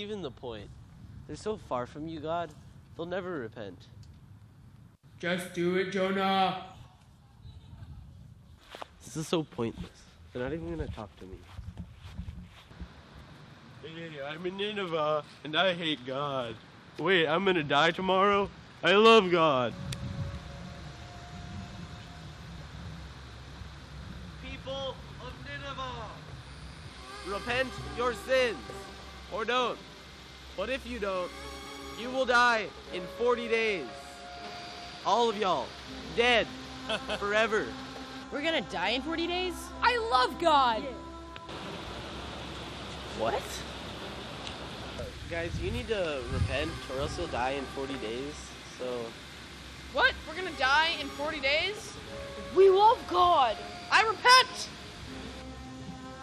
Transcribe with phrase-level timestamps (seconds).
[0.00, 0.68] even the point?
[1.26, 2.50] They're so far from you, God,
[2.96, 3.78] they'll never repent.
[5.18, 6.64] Just do it, Jonah.
[9.04, 9.90] This is so pointless.
[10.32, 11.36] They're not even gonna talk to me.
[13.82, 16.54] Hey, I'm in Nineveh, and I hate God.
[16.98, 18.48] Wait, I'm gonna die tomorrow?
[18.82, 19.74] I love God.
[24.42, 26.06] People of Nineveh,
[27.28, 28.56] repent your sins,
[29.32, 29.78] or don't.
[30.56, 31.30] But if you don't,
[31.98, 33.86] you will die in 40 days.
[35.06, 35.66] All of y'all,
[36.16, 36.46] dead,
[37.18, 37.66] forever.
[38.32, 39.54] We're gonna die in 40 days?
[39.82, 40.82] I love God!
[43.18, 43.42] What?
[45.30, 48.34] Guys, you need to repent, or else you'll die in 40 days.
[48.78, 48.86] So,
[49.92, 50.12] What?
[50.28, 51.92] We're gonna die in 40 days?
[52.56, 53.56] We love God!
[53.90, 54.68] I repent!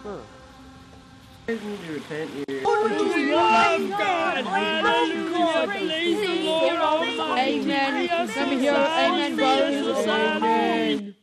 [0.04, 0.18] huh.
[1.48, 2.30] You guys need to repent.
[2.50, 2.62] You're
[7.40, 8.08] Amen.
[8.36, 10.08] Let me hear amen, brothers.
[10.08, 11.16] Amen.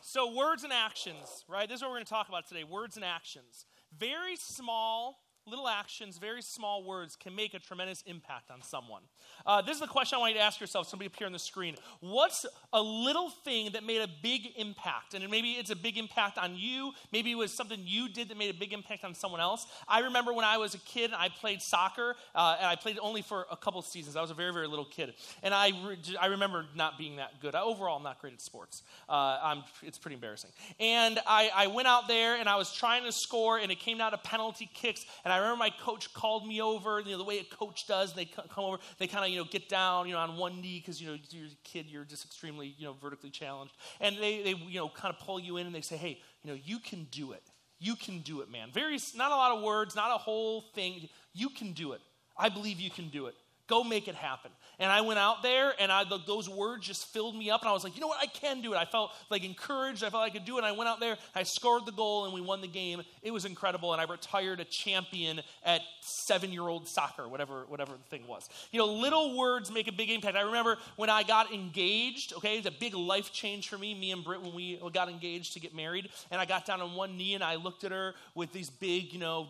[0.00, 1.68] So, words and actions, right?
[1.68, 3.66] This is what we're going to talk about today words and actions.
[3.96, 9.02] Very small little actions, very small words can make a tremendous impact on someone.
[9.46, 10.88] Uh, this is the question I want you to ask yourself.
[10.88, 11.76] Somebody here on the screen.
[12.00, 15.14] What's a little thing that made a big impact?
[15.14, 16.92] And maybe it's a big impact on you.
[17.12, 19.66] Maybe it was something you did that made a big impact on someone else.
[19.88, 22.98] I remember when I was a kid and I played soccer, uh, and I played
[23.00, 24.16] only for a couple seasons.
[24.16, 25.14] I was a very, very little kid.
[25.42, 27.54] And I, re- I remember not being that good.
[27.54, 28.82] I, overall, I'm not great at sports.
[29.08, 30.50] Uh, it's pretty embarrassing.
[30.78, 33.98] And I, I went out there and I was trying to score, and it came
[33.98, 35.04] down to penalty kicks.
[35.24, 38.14] And I remember my coach called me over, you know, the way a coach does.
[38.14, 40.78] They come over, they kind of, you know, get down, you know, on one knee
[40.78, 43.74] because, you know, you're a kid, you're just extremely, you know, vertically challenged.
[44.00, 46.50] And they, they, you know, kind of pull you in and they say, hey, you
[46.50, 47.42] know, you can do it.
[47.78, 48.68] You can do it, man.
[48.72, 51.08] Very, not a lot of words, not a whole thing.
[51.32, 52.00] You can do it.
[52.36, 53.34] I believe you can do it.
[53.66, 54.50] Go make it happen.
[54.80, 57.60] And I went out there, and I, those words just filled me up.
[57.60, 58.20] And I was like, you know what?
[58.20, 58.76] I can do it.
[58.76, 60.02] I felt like encouraged.
[60.02, 60.60] I felt I could do it.
[60.60, 63.02] And I went out there, I scored the goal, and we won the game.
[63.22, 63.92] It was incredible.
[63.92, 68.48] And I retired a champion at seven year old soccer, whatever, whatever the thing was.
[68.72, 70.34] You know, little words make a big impact.
[70.34, 74.12] I remember when I got engaged, okay, it's a big life change for me, me
[74.12, 76.08] and Britt, when we got engaged to get married.
[76.30, 79.12] And I got down on one knee, and I looked at her with these big,
[79.12, 79.48] you know,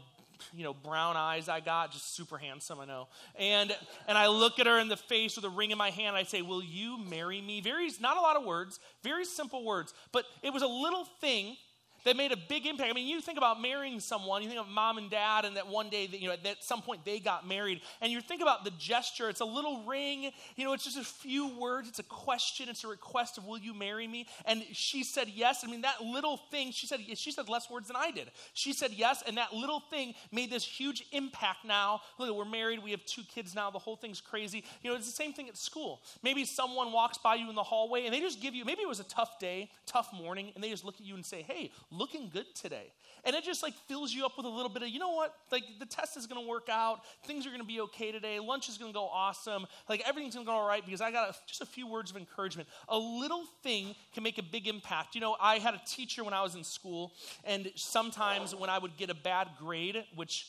[0.54, 3.08] you know, brown eyes I got, just super handsome, I know.
[3.38, 3.76] And
[4.08, 6.16] and I look at her in the face with a ring in my hand.
[6.16, 9.94] I say, "Will you marry me?" Very not a lot of words, very simple words,
[10.12, 11.56] but it was a little thing
[12.05, 12.91] that made a big impact.
[12.91, 15.66] I mean, you think about marrying someone, you think of mom and dad, and that
[15.66, 18.65] one day, that, you know, at some point they got married, and you think about
[18.65, 19.28] the gesture.
[19.28, 21.88] It's a little ring, you know, it's just a few words.
[21.88, 22.69] It's a question.
[22.69, 25.65] It's a request of, "Will you marry me?" And she said yes.
[25.65, 26.72] I mean, that little thing.
[26.72, 28.31] She said she said less words than I did.
[28.55, 31.65] She said yes, and that little thing made this huge impact.
[31.65, 32.82] Now, look, we're married.
[32.82, 33.71] We have two kids now.
[33.71, 34.65] The whole thing's crazy.
[34.82, 36.03] You know, it's the same thing at school.
[36.22, 38.65] Maybe someone walks by you in the hallway, and they just give you.
[38.65, 41.27] Maybe it was a tough day, tough morning, and they just look at you and
[41.27, 42.92] say, "Hey." Looking good today.
[43.24, 45.34] And it just like fills you up with a little bit of, you know what?
[45.52, 47.00] Like the test is going to work out.
[47.26, 48.38] Things are going to be okay today.
[48.40, 49.66] Lunch is going to go awesome.
[49.88, 52.10] Like everything's going to go all right because I got a, just a few words
[52.10, 52.68] of encouragement.
[52.88, 55.14] A little thing can make a big impact.
[55.14, 57.12] You know, I had a teacher when I was in school,
[57.44, 60.46] and sometimes when I would get a bad grade, which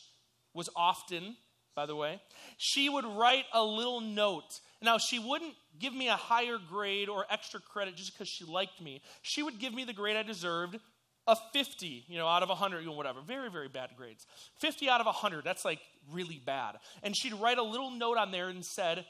[0.53, 1.35] was often,
[1.75, 2.21] by the way,
[2.57, 4.59] she would write a little note.
[4.81, 8.81] Now, she wouldn't give me a higher grade or extra credit just because she liked
[8.81, 9.01] me.
[9.21, 10.79] She would give me the grade I deserved,
[11.27, 13.21] a 50, you know, out of 100, you know, whatever.
[13.21, 14.25] Very, very bad grades.
[14.59, 15.79] 50 out of 100, that's like
[16.11, 16.77] really bad.
[17.03, 19.05] And she'd write a little note on there and said,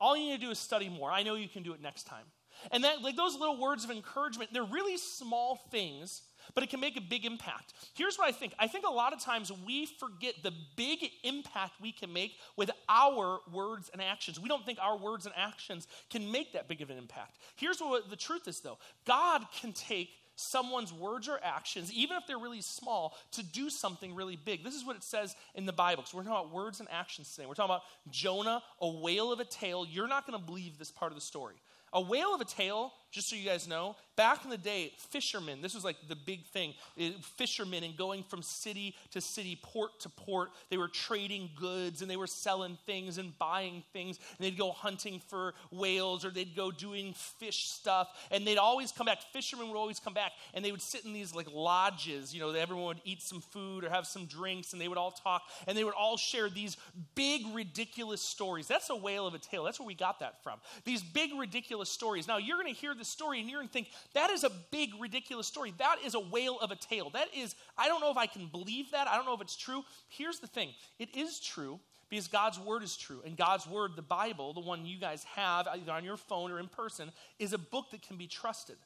[0.00, 1.10] all you need to do is study more.
[1.10, 2.24] I know you can do it next time.
[2.70, 6.22] And that, like those little words of encouragement, they're really small things,
[6.54, 7.74] but it can make a big impact.
[7.94, 11.80] Here's what I think I think a lot of times we forget the big impact
[11.80, 14.40] we can make with our words and actions.
[14.40, 17.38] We don't think our words and actions can make that big of an impact.
[17.56, 22.26] Here's what the truth is, though God can take someone's words or actions, even if
[22.26, 24.62] they're really small, to do something really big.
[24.62, 26.04] This is what it says in the Bible.
[26.06, 27.46] So we're talking about words and actions today.
[27.46, 29.86] We're talking about Jonah, a whale of a tale.
[29.86, 31.56] You're not going to believe this part of the story.
[31.92, 35.62] A whale of a tale, just so you guys know, back in the day, fishermen,
[35.62, 36.74] this was like the big thing.
[37.20, 42.10] Fishermen and going from city to city, port to port, they were trading goods and
[42.10, 44.18] they were selling things and buying things.
[44.36, 48.08] And they'd go hunting for whales or they'd go doing fish stuff.
[48.30, 49.22] And they'd always come back.
[49.32, 52.34] Fishermen would always come back and they would sit in these like lodges.
[52.34, 55.12] You know, everyone would eat some food or have some drinks and they would all
[55.12, 56.76] talk and they would all share these
[57.14, 58.66] big, ridiculous stories.
[58.66, 59.64] That's a whale of a tale.
[59.64, 60.58] That's where we got that from.
[60.84, 62.26] These big, ridiculous stories.
[62.26, 64.50] Now, you're going to hear this story and you're going to think, that is a
[64.70, 65.72] big, ridiculous story.
[65.78, 67.10] That is a whale of a tale.
[67.10, 69.08] That is, I don't know if I can believe that.
[69.08, 69.82] I don't know if it's true.
[70.08, 73.22] Here's the thing it is true because God's word is true.
[73.24, 76.58] And God's word, the Bible, the one you guys have either on your phone or
[76.58, 78.76] in person, is a book that can be trusted.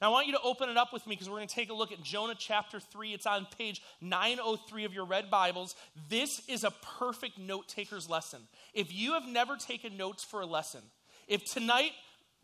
[0.00, 1.70] Now, I want you to open it up with me because we're going to take
[1.70, 3.14] a look at Jonah chapter 3.
[3.14, 5.74] It's on page 903 of your red Bibles.
[6.08, 8.40] This is a perfect note taker's lesson.
[8.74, 10.82] If you have never taken notes for a lesson,
[11.26, 11.92] if tonight,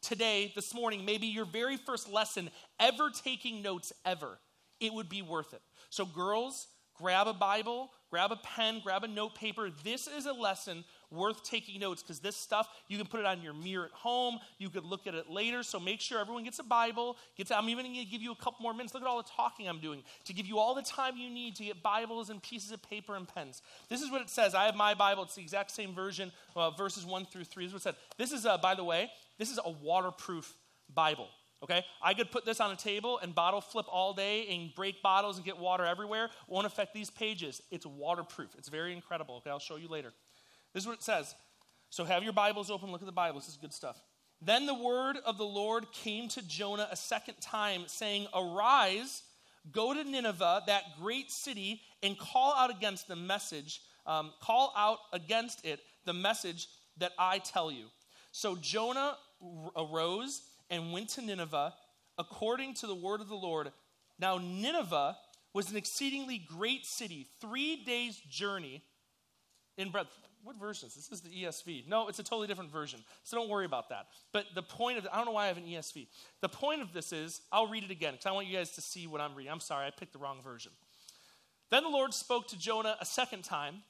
[0.04, 4.38] today, this morning, maybe your very first lesson ever taking notes ever,
[4.80, 5.62] it would be worth it.
[5.90, 9.70] So, girls, grab a Bible, grab a pen, grab a note paper.
[9.82, 13.42] This is a lesson worth taking notes because this stuff you can put it on
[13.42, 14.38] your mirror at home.
[14.58, 15.62] You could look at it later.
[15.62, 17.16] So make sure everyone gets a Bible.
[17.36, 17.50] Gets.
[17.50, 18.94] I'm even going to give you a couple more minutes.
[18.94, 21.56] Look at all the talking I'm doing to give you all the time you need
[21.56, 23.62] to get Bibles and pieces of paper and pens.
[23.88, 24.54] This is what it says.
[24.54, 25.24] I have my Bible.
[25.24, 27.64] It's the exact same version, uh, verses one through three.
[27.64, 28.02] This is what it said.
[28.18, 30.54] This is, uh, by the way, this is a waterproof
[30.94, 31.28] Bible.
[31.62, 31.82] Okay?
[32.02, 35.36] I could put this on a table and bottle flip all day and break bottles
[35.36, 36.28] and get water everywhere.
[36.46, 37.62] Won't affect these pages.
[37.70, 38.50] It's waterproof.
[38.58, 39.36] It's very incredible.
[39.36, 40.12] Okay, I'll show you later.
[40.74, 41.34] This is what it says.
[41.88, 43.38] So have your Bibles open, look at the Bible.
[43.38, 44.02] This is good stuff.
[44.42, 49.22] Then the word of the Lord came to Jonah a second time, saying, Arise,
[49.70, 54.98] go to Nineveh, that great city, and call out against the message, um, call out
[55.12, 56.66] against it the message
[56.98, 57.86] that I tell you.
[58.32, 59.16] So Jonah
[59.76, 61.72] arose and went to Nineveh
[62.18, 63.70] according to the word of the Lord.
[64.18, 65.16] Now, Nineveh
[65.52, 68.82] was an exceedingly great city, three days' journey
[69.78, 71.08] in breadth what version is this?
[71.08, 71.88] This is the ESV.
[71.88, 73.00] No, it's a totally different version.
[73.22, 74.06] So don't worry about that.
[74.32, 76.06] But the point of I don't know why I have an ESV.
[76.42, 78.80] The point of this is I'll read it again because I want you guys to
[78.80, 79.50] see what I'm reading.
[79.50, 80.72] I'm sorry, I picked the wrong version.
[81.70, 83.82] Then the Lord spoke to Jonah a second time.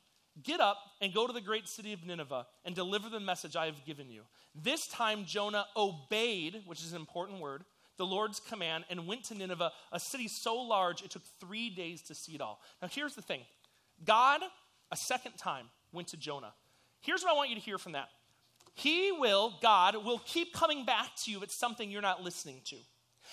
[0.42, 3.66] Get up and go to the great city of Nineveh and deliver the message I
[3.66, 4.22] have given you.
[4.54, 7.64] This time Jonah obeyed, which is an important word,
[7.96, 12.02] the Lord's command and went to Nineveh, a city so large it took three days
[12.02, 12.60] to see it all.
[12.82, 13.42] Now, here's the thing
[14.04, 14.40] God,
[14.90, 16.52] a second time, went to Jonah.
[17.00, 18.08] Here's what I want you to hear from that
[18.74, 22.60] He will, God, will keep coming back to you if it's something you're not listening
[22.66, 22.76] to.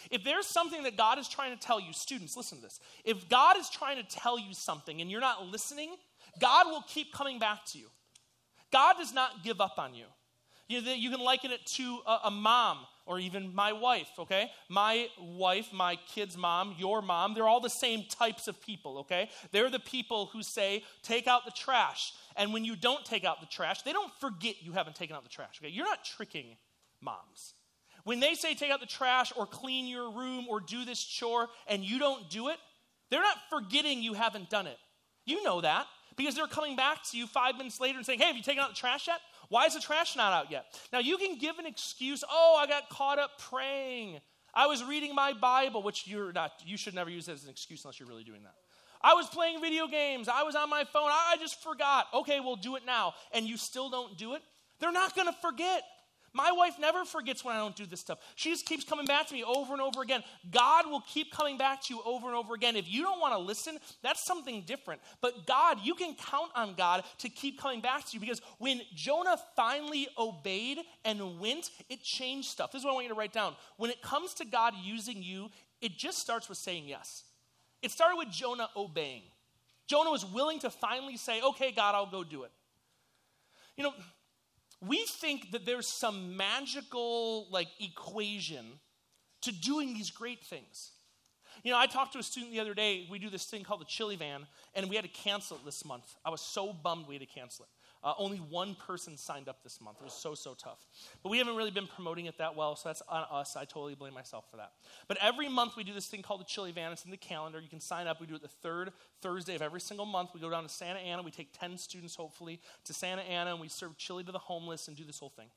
[0.09, 2.79] If there's something that God is trying to tell you, students, listen to this.
[3.03, 5.95] If God is trying to tell you something and you're not listening,
[6.39, 7.87] God will keep coming back to you.
[8.71, 10.05] God does not give up on you.
[10.71, 14.50] You, know, you can liken it to a, a mom or even my wife, okay?
[14.69, 19.29] My wife, my kid's mom, your mom, they're all the same types of people, okay?
[19.51, 22.13] They're the people who say, take out the trash.
[22.38, 25.23] And when you don't take out the trash, they don't forget you haven't taken out
[25.23, 25.69] the trash, okay?
[25.69, 26.56] You're not tricking
[27.01, 27.53] moms.
[28.06, 31.50] When they say take out the trash or clean your room or do this chore
[31.68, 32.57] and you don't do it,
[33.09, 34.77] they're not forgetting you haven't done it.
[35.25, 35.85] You know that
[36.15, 38.63] because they're coming back to you five minutes later and saying, hey, have you taken
[38.63, 39.19] out the trash yet?
[39.51, 40.63] Why is the trash not out yet?
[40.94, 44.21] Now, you can give an excuse, oh, I got caught up praying.
[44.53, 47.83] I was reading my Bible, which you're not, you should never use as an excuse
[47.83, 48.53] unless you're really doing that.
[49.01, 50.30] I was playing video games.
[50.30, 51.09] I was on my phone.
[51.12, 52.07] I just forgot.
[52.13, 53.13] Okay, we'll do it now.
[53.33, 54.42] And you still don't do it?
[54.80, 55.83] They're not going to forget.
[56.33, 58.19] My wife never forgets when I don't do this stuff.
[58.36, 60.23] She just keeps coming back to me over and over again.
[60.50, 62.78] God will keep coming back to you over and over again.
[62.78, 65.02] If you don't want to listen, that's something different.
[65.19, 68.81] But God, you can count on God to keep coming back to you because when
[68.95, 72.71] Jonah finally obeyed and went, it changed stuff.
[72.71, 73.56] This is what I want you to write down.
[73.76, 75.50] When it comes to God using you,
[75.81, 77.23] it just starts with saying yes.
[77.81, 79.23] It started with Jonah obeying.
[79.88, 82.52] Jonah was willing to finally say, okay, God, I'll go do it.
[83.76, 83.94] You know,
[84.81, 88.80] we think that there's some magical like equation
[89.42, 90.92] to doing these great things.
[91.64, 93.07] You know, I talked to a student the other day.
[93.09, 95.85] We do this thing called the chili van, and we had to cancel it this
[95.85, 96.16] month.
[96.26, 97.69] I was so bummed we had to cancel it.
[98.03, 99.97] Uh, only one person signed up this month.
[100.01, 100.79] It was so, so tough.
[101.21, 103.55] But we haven't really been promoting it that well, so that's on us.
[103.55, 104.71] I totally blame myself for that.
[105.07, 106.91] But every month we do this thing called the Chili Van.
[106.91, 107.59] It's in the calendar.
[107.59, 108.19] You can sign up.
[108.19, 108.91] We do it the third
[109.21, 110.31] Thursday of every single month.
[110.33, 111.21] We go down to Santa Ana.
[111.21, 114.87] We take 10 students, hopefully, to Santa Ana, and we serve chili to the homeless
[114.87, 115.47] and do this whole thing.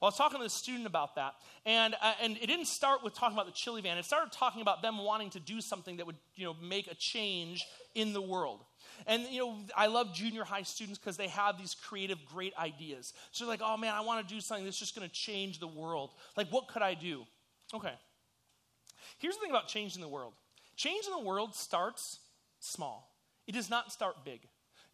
[0.00, 1.34] Well, I was talking to the student about that,
[1.64, 3.96] and, uh, and it didn't start with talking about the chili van.
[3.96, 6.94] It started talking about them wanting to do something that would you know, make a
[6.94, 8.64] change in the world.
[9.06, 13.12] And, you know, I love junior high students because they have these creative, great ideas.
[13.32, 15.58] So they're like, oh man, I want to do something that's just going to change
[15.58, 16.10] the world.
[16.36, 17.24] Like, what could I do?
[17.72, 17.92] Okay.
[19.18, 20.34] Here's the thing about changing the world
[20.76, 22.18] change in the world starts
[22.60, 23.14] small,
[23.46, 24.40] it does not start big.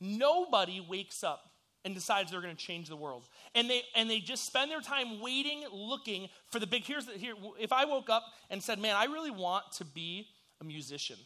[0.01, 1.51] Nobody wakes up
[1.85, 3.25] and decides they're going to change the world.
[3.55, 6.85] And they and they just spend their time waiting, looking for the big.
[6.85, 7.35] Here's the, here.
[7.59, 10.29] If I woke up and said, "Man, I really want to be
[10.61, 11.17] a musician."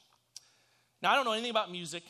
[1.02, 2.02] Now I don't know anything about music.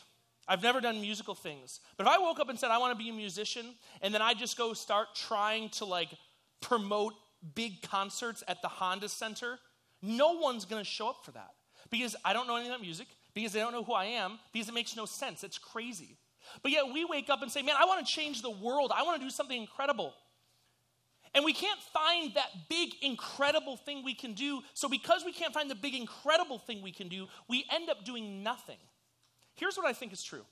[0.46, 1.80] I've never done musical things.
[1.96, 4.20] But if I woke up and said, I want to be a musician, and then
[4.22, 6.10] I just go start trying to like
[6.60, 7.14] promote
[7.54, 9.58] big concerts at the Honda Center,
[10.02, 11.50] no one's going to show up for that
[11.90, 14.68] because I don't know anything about music, because they don't know who I am, because
[14.68, 15.44] it makes no sense.
[15.44, 16.18] It's crazy.
[16.62, 18.92] But yet we wake up and say, man, I want to change the world.
[18.94, 20.14] I want to do something incredible.
[21.34, 24.62] And we can't find that big, incredible thing we can do.
[24.72, 28.04] So, because we can't find the big, incredible thing we can do, we end up
[28.04, 28.78] doing nothing.
[29.54, 30.44] Here's what I think is true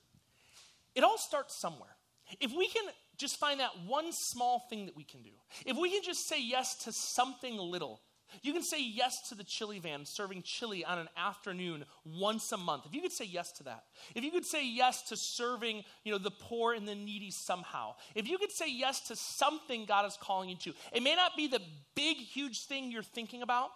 [0.95, 1.97] it all starts somewhere.
[2.41, 2.85] If we can
[3.17, 5.31] just find that one small thing that we can do,
[5.67, 8.01] if we can just say yes to something little,
[8.41, 12.57] you can say yes to the chili van serving chili on an afternoon once a
[12.57, 12.87] month.
[12.87, 13.85] If you could say yes to that.
[14.15, 17.95] If you could say yes to serving, you know, the poor and the needy somehow.
[18.15, 20.73] If you could say yes to something God is calling you to.
[20.93, 21.61] It may not be the
[21.95, 23.71] big huge thing you're thinking about,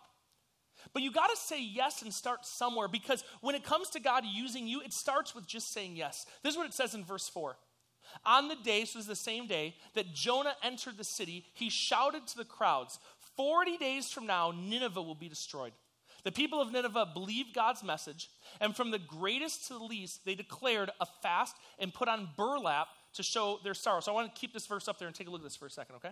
[0.92, 4.24] but you got to say yes and start somewhere because when it comes to God
[4.24, 6.26] using you, it starts with just saying yes.
[6.42, 7.56] This is what it says in verse 4.
[8.24, 11.68] On the day, so this is the same day, that Jonah entered the city, he
[11.68, 12.98] shouted to the crowds,
[13.36, 15.72] 40 days from now, Nineveh will be destroyed.
[16.24, 20.34] The people of Nineveh believed God's message, and from the greatest to the least, they
[20.34, 24.00] declared a fast and put on burlap to show their sorrow.
[24.00, 25.56] So I want to keep this verse up there and take a look at this
[25.56, 26.10] for a second, okay?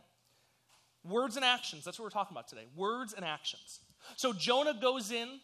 [1.02, 1.85] Words and actions.
[1.85, 2.66] That's what we're talking about today.
[2.76, 3.81] Words and actions.
[4.16, 5.40] So Jonah goes in,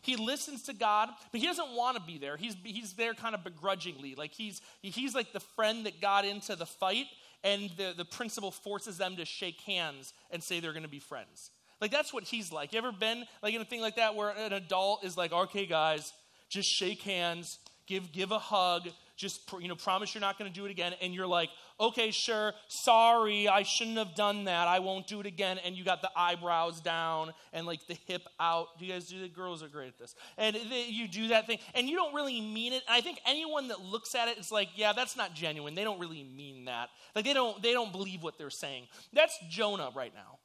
[0.00, 2.36] he listens to God, but he doesn't want to be there.
[2.36, 4.14] He's, he's there kind of begrudgingly.
[4.14, 7.06] Like he's, he's like the friend that got into the fight,
[7.42, 10.98] and the, the principal forces them to shake hands and say they're going to be
[10.98, 11.50] friends.
[11.80, 12.72] Like that's what he's like.
[12.72, 15.66] You ever been like in a thing like that where an adult is like, okay,
[15.66, 16.12] guys,
[16.48, 20.54] just shake hands, give give a hug, just you know promise you're not going to
[20.54, 24.78] do it again and you're like okay sure sorry i shouldn't have done that i
[24.78, 28.78] won't do it again and you got the eyebrows down and like the hip out.
[28.78, 29.34] Do you guys do that?
[29.34, 30.14] Girls are great at this.
[30.36, 33.68] And you do that thing and you don't really mean it and i think anyone
[33.68, 35.74] that looks at it is like yeah that's not genuine.
[35.74, 36.90] They don't really mean that.
[37.14, 38.86] Like they don't they don't believe what they're saying.
[39.12, 40.38] That's jonah right now.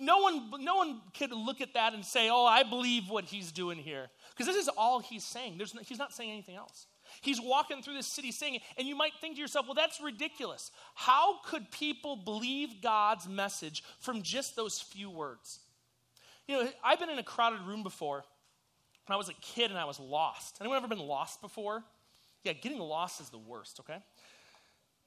[0.00, 3.50] No one, no one could look at that and say, Oh, I believe what he's
[3.50, 4.08] doing here.
[4.30, 5.56] Because this is all he's saying.
[5.56, 6.86] There's no, he's not saying anything else.
[7.20, 10.70] He's walking through the city singing, and you might think to yourself, well, that's ridiculous.
[10.94, 15.60] How could people believe God's message from just those few words?
[16.46, 18.24] You know, I've been in a crowded room before
[19.06, 20.58] when I was a kid and I was lost.
[20.60, 21.84] Anyone ever been lost before?
[22.44, 23.98] Yeah, getting lost is the worst, okay?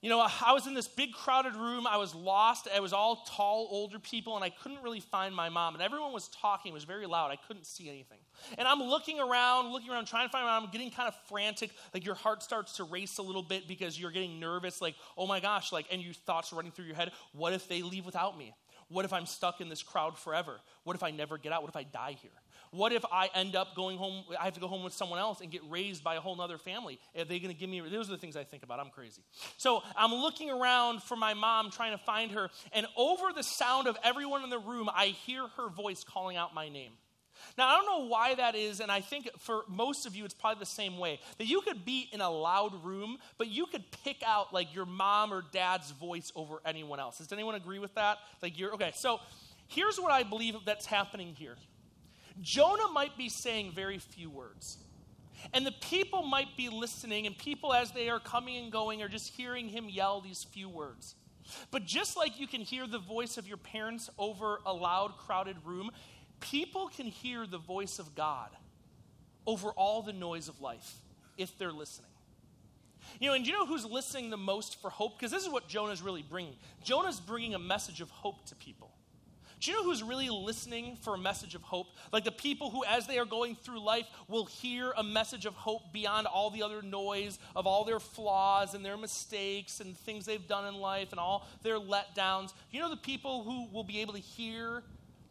[0.04, 1.88] You know, I was in this big crowded room.
[1.88, 2.68] I was lost.
[2.68, 5.76] It was all tall, older people, and I couldn't really find my mom.
[5.76, 6.72] And everyone was talking.
[6.72, 7.32] It was very loud.
[7.32, 8.18] I couldn't see anything.
[8.58, 10.66] And I'm looking around, looking around, trying to find my mom.
[10.66, 11.72] I'm getting kind of frantic.
[11.94, 14.82] Like your heart starts to race a little bit because you're getting nervous.
[14.82, 17.12] Like, oh my gosh, like, and your thoughts are running through your head.
[17.32, 18.54] What if they leave without me?
[18.90, 20.60] What if I'm stuck in this crowd forever?
[20.84, 21.62] What if I never get out?
[21.62, 22.43] What if I die here?
[22.74, 24.24] What if I end up going home?
[24.40, 26.58] I have to go home with someone else and get raised by a whole other
[26.58, 27.00] family.
[27.16, 27.80] Are they going to give me?
[27.82, 28.80] Those are the things I think about.
[28.80, 29.22] I'm crazy.
[29.58, 32.50] So I'm looking around for my mom, trying to find her.
[32.72, 36.56] And over the sound of everyone in the room, I hear her voice calling out
[36.56, 36.94] my name.
[37.60, 40.34] Now, I don't know why that is, and I think for most of you, it's
[40.34, 41.20] probably the same way.
[41.38, 44.86] That you could be in a loud room, but you could pick out like your
[44.88, 47.20] mom or dad's voice over anyone else.
[47.20, 48.18] Does anyone agree with that?
[48.42, 48.94] Like you're okay.
[48.96, 49.20] So
[49.68, 51.56] here's what I believe that's happening here.
[52.42, 54.78] Jonah might be saying very few words.
[55.54, 59.10] And the people might be listening, and people, as they are coming and going, are
[59.10, 61.16] just hearing him yell these few words.
[61.72, 65.58] But just like you can hear the voice of your parents over a loud, crowded
[65.66, 65.92] room,
[66.40, 68.50] people can hear the voice of God
[69.46, 70.96] over all the noise of life
[71.38, 72.10] if they're listening.
[73.20, 75.20] You know, and you know who's listening the most for hope?
[75.20, 76.56] Because this is what Jonah's really bringing.
[76.84, 78.92] Jonah's bringing a message of hope to people.
[79.64, 81.88] Do you know who's really listening for a message of hope?
[82.12, 85.54] Like the people who, as they are going through life, will hear a message of
[85.54, 90.26] hope beyond all the other noise of all their flaws and their mistakes and things
[90.26, 92.50] they've done in life and all their letdowns.
[92.50, 94.84] Do You know the people who will be able to hear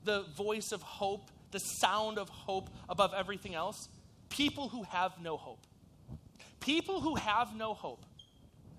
[0.04, 3.90] the voice of hope, the sound of hope above everything else?
[4.30, 5.66] People who have no hope.
[6.58, 8.06] People who have no hope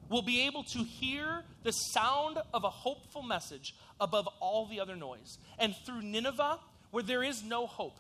[0.10, 4.96] will be able to hear the sound of a hopeful message above all the other
[4.96, 5.38] noise.
[5.58, 6.60] And through Nineveh,
[6.92, 8.00] where there is no hope,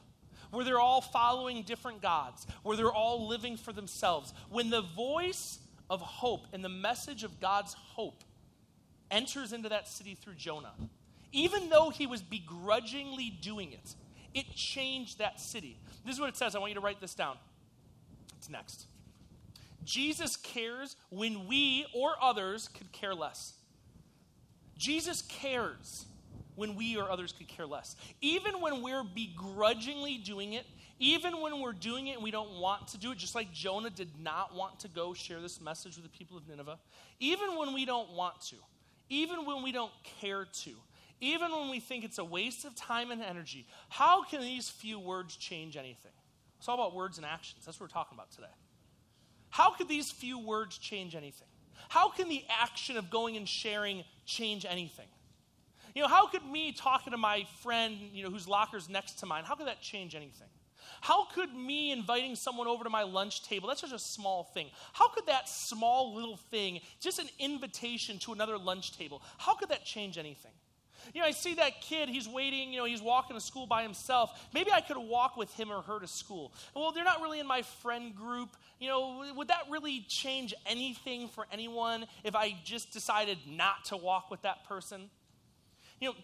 [0.51, 5.59] where they're all following different gods, where they're all living for themselves, when the voice
[5.89, 8.23] of hope and the message of God's hope
[9.09, 10.73] enters into that city through Jonah,
[11.31, 13.95] even though he was begrudgingly doing it,
[14.33, 15.77] it changed that city.
[16.05, 16.55] This is what it says.
[16.55, 17.37] I want you to write this down.
[18.37, 18.87] It's next.
[19.83, 23.53] Jesus cares when we or others could care less.
[24.77, 26.05] Jesus cares
[26.55, 27.95] when we or others could care less.
[28.21, 30.65] Even when we're begrudgingly doing it,
[30.99, 33.89] even when we're doing it and we don't want to do it, just like Jonah
[33.89, 36.79] did not want to go share this message with the people of Nineveh,
[37.19, 38.55] even when we don't want to,
[39.09, 40.71] even when we don't care to,
[41.19, 44.99] even when we think it's a waste of time and energy, how can these few
[44.99, 46.11] words change anything?
[46.59, 47.65] It's all about words and actions.
[47.65, 48.47] That's what we're talking about today.
[49.53, 51.47] How could these few words change anything?
[51.87, 55.05] How can the action of going and sharing change anything?
[55.93, 59.27] You know, how could me talking to my friend, you know, whose locker's next to
[59.27, 60.47] mine, how could that change anything?
[61.01, 64.71] How could me inviting someone over to my lunch table, that's just a small thing.
[64.91, 69.69] How could that small little thing, just an invitation to another lunch table, how could
[69.69, 70.51] that change anything?
[71.13, 73.83] You know, I see that kid, he's waiting, you know, he's walking to school by
[73.83, 74.47] himself.
[74.53, 76.53] Maybe I could walk with him or her to school.
[76.75, 78.49] Well, they're not really in my friend group.
[78.79, 83.97] You know, would that really change anything for anyone if I just decided not to
[83.97, 85.09] walk with that person?
[85.99, 86.15] You know,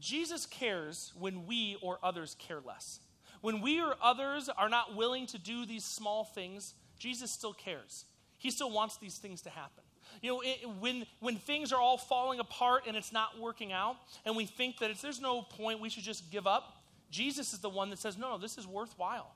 [0.00, 3.00] Jesus cares when we or others care less.
[3.40, 8.06] When we or others are not willing to do these small things, Jesus still cares.
[8.38, 9.83] He still wants these things to happen.
[10.22, 13.96] You know, it, when, when things are all falling apart and it's not working out,
[14.24, 17.68] and we think that there's no point, we should just give up, Jesus is the
[17.68, 19.34] one that says, no, no, this is worthwhile.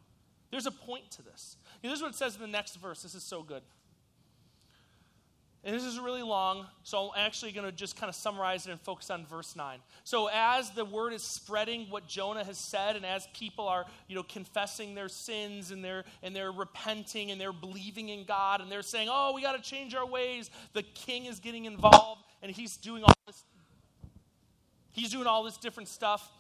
[0.51, 1.57] There's a point to this.
[1.83, 3.03] You know, this is what it says in the next verse.
[3.03, 3.63] This is so good.
[5.65, 8.71] And this is really long, so I'm actually going to just kind of summarize it
[8.71, 9.81] and focus on verse 9.
[10.05, 14.15] So as the word is spreading what Jonah has said and as people are, you
[14.15, 18.71] know, confessing their sins and they're and they're repenting and they're believing in God and
[18.71, 22.53] they're saying, "Oh, we got to change our ways." The king is getting involved and
[22.53, 23.45] he's doing all this
[24.93, 26.31] he's doing all this different stuff.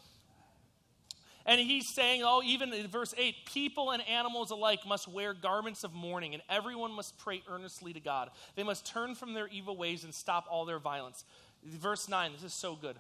[1.49, 5.83] And he's saying, oh, even in verse 8, people and animals alike must wear garments
[5.83, 8.29] of mourning, and everyone must pray earnestly to God.
[8.55, 11.25] They must turn from their evil ways and stop all their violence.
[11.65, 12.97] Verse 9, this is so good.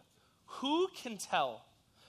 [0.46, 1.62] Who can tell?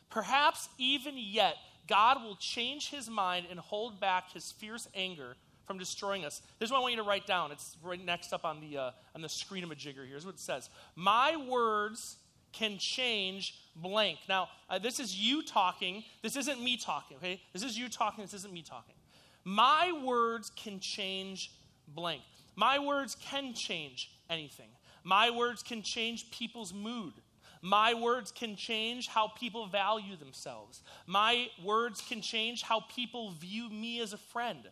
[0.09, 1.57] Perhaps even yet,
[1.89, 5.35] God will change his mind and hold back his fierce anger
[5.67, 6.41] from destroying us.
[6.57, 7.51] This is what I want you to write down.
[7.51, 10.03] It's right next up on the, uh, on the screen of a jigger.
[10.03, 10.11] here.
[10.11, 12.15] Here's what it says My words
[12.51, 14.19] can change blank.
[14.27, 16.03] Now, uh, this is you talking.
[16.21, 17.41] This isn't me talking, okay?
[17.53, 18.23] This is you talking.
[18.23, 18.95] This isn't me talking.
[19.43, 21.51] My words can change
[21.87, 22.21] blank.
[22.55, 24.69] My words can change anything.
[25.03, 27.13] My words can change people's mood.
[27.61, 30.81] My words can change how people value themselves.
[31.07, 34.69] My words can change how people view me as a friend.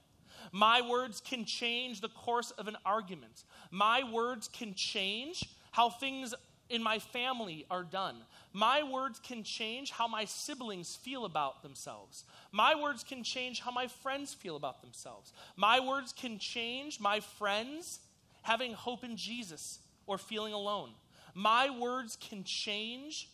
[0.51, 3.43] My words can change the course of an argument.
[3.71, 6.33] My words can change how things
[6.69, 8.15] in my family are done.
[8.53, 12.23] My words can change how my siblings feel about themselves.
[12.51, 15.31] My words can change how my friends feel about themselves.
[15.55, 17.99] My words can change my friends
[18.41, 20.91] having hope in Jesus or feeling alone.
[21.33, 23.29] My words can change.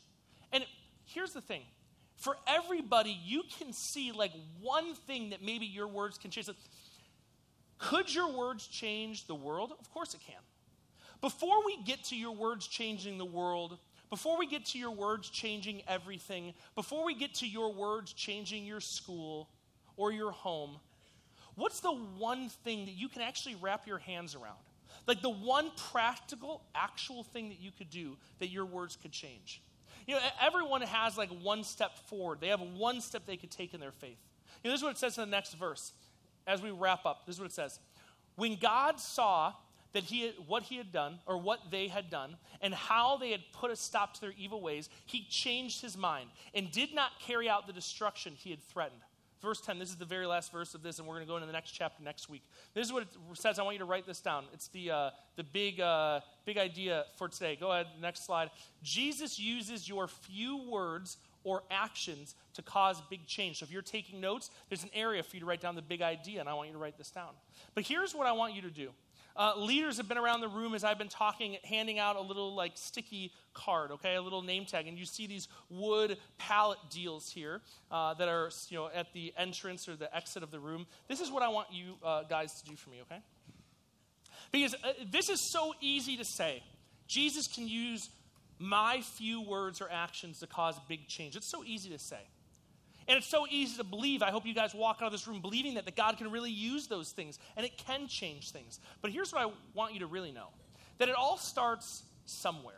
[0.52, 0.66] And
[1.06, 1.64] here's the thing
[2.16, 6.50] for everybody, you can see like one thing that maybe your words can change.
[7.78, 9.74] Could your words change the world?
[9.78, 10.40] Of course it can.
[11.24, 13.78] Before we get to your words changing the world,
[14.10, 18.66] before we get to your words changing everything, before we get to your words changing
[18.66, 19.48] your school
[19.96, 20.82] or your home,
[21.56, 24.58] what's the one thing that you can actually wrap your hands around?
[25.08, 29.62] Like the one practical, actual thing that you could do that your words could change.
[30.06, 32.42] You know, everyone has like one step forward.
[32.42, 34.20] They have one step they could take in their faith.
[34.62, 35.94] You know, this is what it says in the next verse
[36.46, 37.26] as we wrap up.
[37.26, 37.80] This is what it says.
[38.36, 39.54] When God saw
[39.94, 43.42] that he what he had done or what they had done and how they had
[43.54, 47.48] put a stop to their evil ways, he changed his mind and did not carry
[47.48, 49.02] out the destruction he had threatened.
[49.44, 51.36] Verse 10, this is the very last verse of this, and we're going to go
[51.36, 52.44] into the next chapter next week.
[52.74, 53.60] This is what it says.
[53.60, 54.46] I want you to write this down.
[54.54, 57.58] It's the, uh, the big, uh, big idea for today.
[57.60, 58.52] Go ahead, next slide.
[58.84, 63.60] Jesus uses your few words or actions to cause big change.
[63.60, 66.02] So if you're taking notes, there's an area for you to write down the big
[66.02, 67.32] idea, and I want you to write this down.
[67.76, 68.92] But here's what I want you to do
[69.36, 72.56] uh, leaders have been around the room as I've been talking, handing out a little
[72.56, 77.30] like sticky card, okay, a little name tag, and you see these wood pallet deals
[77.30, 80.86] here uh, that are you know at the entrance or the exit of the room.
[81.08, 83.22] This is what I want you uh, guys to do for me, okay?
[84.52, 86.64] Because uh, this is so easy to say.
[87.08, 88.10] Jesus can use
[88.60, 91.36] my few words or actions to cause big change.
[91.36, 92.22] It's so easy to say.
[93.08, 94.24] And it's so easy to believe.
[94.24, 96.52] I hope you guys walk out of this room believing that, that God can really
[96.52, 98.80] use those things and it can change things.
[99.02, 100.48] But here's what I want you to really know
[101.00, 102.76] that it all starts somewhere.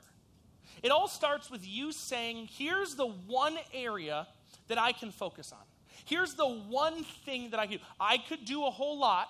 [0.82, 4.28] It all starts with you saying, here's the one area
[4.68, 5.64] that I can focus on.
[6.06, 7.84] Here's the one thing that I can do.
[8.00, 9.28] I could do a whole lot,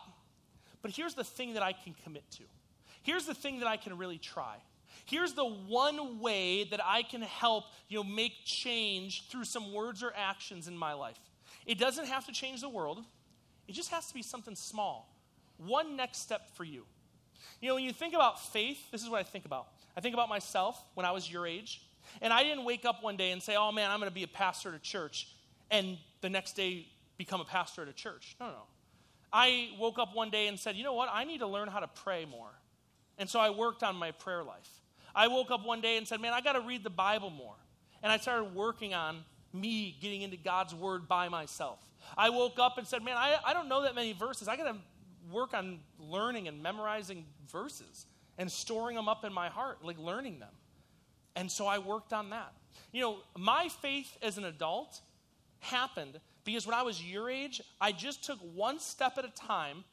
[0.81, 2.43] but here's the thing that I can commit to.
[3.03, 4.57] Here's the thing that I can really try.
[5.05, 10.03] Here's the one way that I can help, you know, make change through some words
[10.03, 11.19] or actions in my life.
[11.65, 13.03] It doesn't have to change the world.
[13.67, 15.15] It just has to be something small.
[15.57, 16.85] One next step for you.
[17.61, 19.67] You know, when you think about faith, this is what I think about.
[19.95, 21.81] I think about myself when I was your age.
[22.21, 24.23] And I didn't wake up one day and say, oh man, I'm going to be
[24.23, 25.27] a pastor at a church,
[25.71, 26.87] and the next day
[27.17, 28.35] become a pastor at a church.
[28.39, 28.63] No, no, no.
[29.33, 31.09] I woke up one day and said, you know what?
[31.11, 32.51] I need to learn how to pray more.
[33.17, 34.69] And so I worked on my prayer life.
[35.15, 37.55] I woke up one day and said, man, I got to read the Bible more.
[38.03, 39.23] And I started working on
[39.53, 41.79] me getting into God's word by myself.
[42.17, 44.47] I woke up and said, man, I, I don't know that many verses.
[44.47, 44.75] I got to
[45.31, 48.05] work on learning and memorizing verses
[48.37, 50.53] and storing them up in my heart, like learning them.
[51.35, 52.53] And so I worked on that.
[52.91, 55.01] You know, my faith as an adult
[55.59, 59.83] happened because when I was your age, I just took one step at a time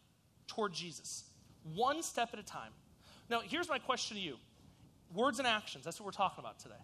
[0.46, 1.24] toward Jesus.
[1.74, 2.72] One step at a time.
[3.30, 4.36] Now, here's my question to you
[5.14, 5.84] words and actions.
[5.84, 6.74] That's what we're talking about today.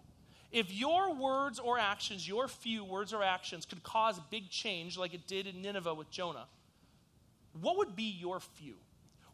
[0.51, 5.13] If your words or actions, your few words or actions, could cause big change like
[5.13, 6.47] it did in Nineveh with Jonah,
[7.61, 8.75] what would be your few?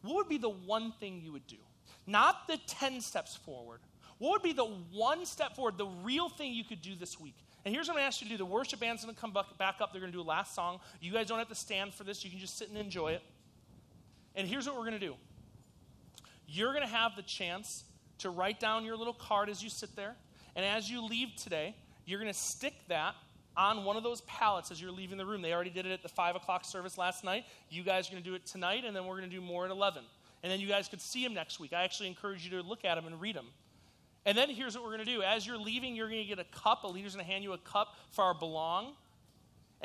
[0.01, 1.57] What would be the one thing you would do?
[2.05, 3.79] Not the 10 steps forward.
[4.17, 7.35] What would be the one step forward, the real thing you could do this week?
[7.65, 8.37] And here's what I'm going to ask you to do.
[8.37, 9.91] The worship band's going to come back up.
[9.91, 10.79] They're going to do a last song.
[11.01, 12.23] You guys don't have to stand for this.
[12.23, 13.23] You can just sit and enjoy it.
[14.35, 15.15] And here's what we're going to do.
[16.47, 17.85] You're going to have the chance
[18.19, 20.15] to write down your little card as you sit there.
[20.55, 21.75] And as you leave today,
[22.05, 23.15] you're going to stick that
[23.57, 25.41] on one of those pallets as you're leaving the room.
[25.41, 27.45] They already did it at the 5 o'clock service last night.
[27.69, 29.65] You guys are going to do it tonight, and then we're going to do more
[29.65, 30.03] at 11.
[30.43, 31.73] And then you guys could see them next week.
[31.73, 33.47] I actually encourage you to look at them and read them.
[34.25, 35.21] And then here's what we're going to do.
[35.21, 36.83] As you're leaving, you're going to get a cup.
[36.83, 38.93] A leader's going to hand you a cup for our belong.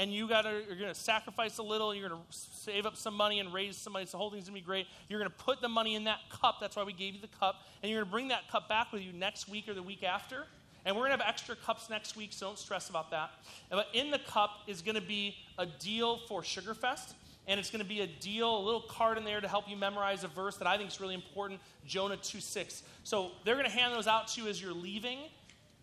[0.01, 1.95] And you got you're going to sacrifice a little.
[1.95, 4.07] You're going to save up some money and raise some money.
[4.07, 4.87] So the whole thing's going to be great.
[5.11, 6.57] You're going to put the money in that cup.
[6.59, 7.57] That's why we gave you the cup.
[7.83, 10.03] And you're going to bring that cup back with you next week or the week
[10.03, 10.47] after.
[10.87, 13.29] And we're going to have extra cups next week, so don't stress about that.
[13.69, 17.13] But in the cup is going to be a deal for Sugarfest.
[17.47, 19.77] And it's going to be a deal, a little card in there to help you
[19.77, 22.85] memorize a verse that I think is really important Jonah 2 6.
[23.05, 25.19] So they're going to hand those out to you as you're leaving.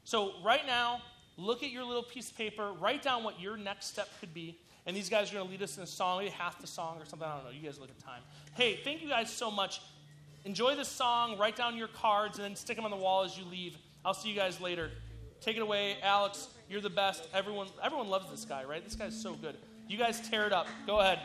[0.06, 1.04] So right now,
[1.38, 4.58] look at your little piece of paper, write down what your next step could be.
[4.86, 6.98] And these guys are going to lead us in a song, maybe half the song
[7.00, 7.28] or something.
[7.28, 7.52] I don't know.
[7.52, 8.22] You guys look at time.
[8.56, 9.82] Hey, thank you guys so much.
[10.46, 13.38] Enjoy this song, write down your cards, and then stick them on the wall as
[13.38, 13.78] you leave.
[14.06, 14.92] I'll see you guys later.
[15.42, 16.48] Take it away, Alex.
[16.70, 17.28] You're the best.
[17.34, 18.84] Everyone, everyone loves this guy, right?
[18.84, 19.56] This guy's so good.
[19.90, 20.68] You guys tear it up.
[20.86, 21.20] Go ahead.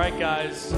[0.00, 0.72] Right, guys.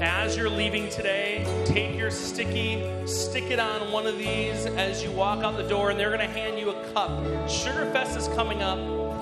[0.00, 5.10] As you're leaving today, take your sticky, stick it on one of these as you
[5.10, 7.10] walk out the door, and they're going to hand you a cup.
[7.44, 8.78] Sugarfest is coming up.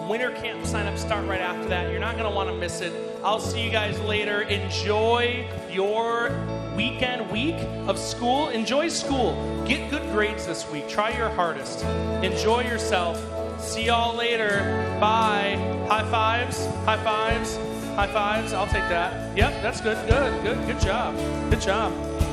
[0.08, 1.90] Winter camp sign up start right after that.
[1.90, 2.92] You're not going to want to miss it.
[3.24, 4.42] I'll see you guys later.
[4.42, 6.30] Enjoy your
[6.76, 7.56] weekend week
[7.88, 8.50] of school.
[8.50, 9.64] Enjoy school.
[9.66, 10.88] Get good grades this week.
[10.88, 11.82] Try your hardest.
[12.22, 13.20] Enjoy yourself.
[13.60, 14.96] See y'all later.
[15.00, 15.56] Bye.
[15.88, 16.66] High fives.
[16.84, 17.58] High fives.
[18.00, 18.54] High fives.
[18.54, 19.36] I'll take that.
[19.36, 19.98] Yep, that's good.
[20.08, 20.42] Good.
[20.42, 20.66] Good.
[20.66, 21.14] Good job.
[21.50, 21.92] Good job.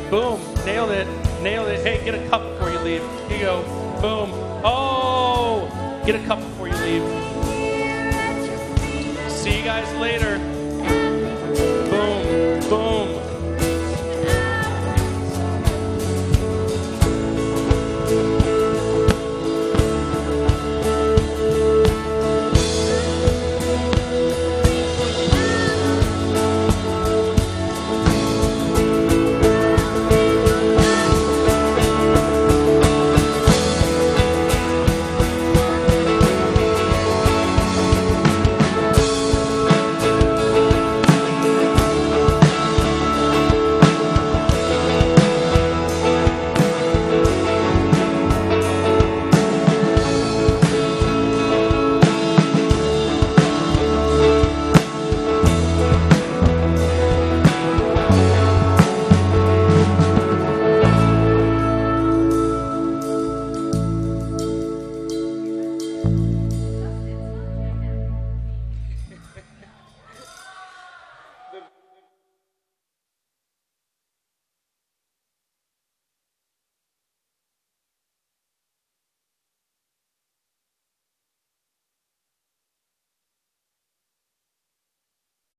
[0.10, 0.40] Boom.
[0.66, 1.08] Nailed it.
[1.42, 1.86] Nailed it.
[1.86, 3.02] Hey, get a cup before you leave.
[3.28, 3.62] Here you go.
[4.00, 4.32] Boom.
[4.64, 5.68] Oh,
[6.06, 7.04] get a cup before you leave.
[9.30, 10.38] See you guys later.
[11.90, 12.70] Boom.
[12.70, 13.17] Boom.